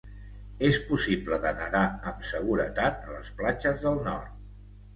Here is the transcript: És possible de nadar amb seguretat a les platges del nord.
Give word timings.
És 0.69 0.79
possible 0.85 1.39
de 1.43 1.51
nadar 1.59 1.83
amb 2.13 2.27
seguretat 2.31 3.07
a 3.11 3.15
les 3.19 3.31
platges 3.43 3.87
del 3.87 4.05
nord. 4.11 4.37